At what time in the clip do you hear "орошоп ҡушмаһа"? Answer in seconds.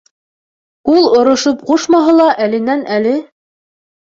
1.17-2.17